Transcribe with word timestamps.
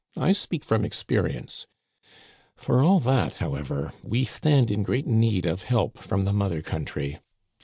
I 0.17 0.31
speak 0.31 0.65
from 0.65 0.83
experience. 0.83 1.67
For 2.55 2.81
all 2.81 2.99
that, 3.01 3.33
however, 3.33 3.93
we 4.01 4.23
stand 4.23 4.71
in 4.71 4.81
great 4.81 5.05
need 5.05 5.45
of 5.45 5.61
help 5.61 5.99
from 5.99 6.25
the 6.25 6.33
mother 6.33 6.63
country. 6.63 7.19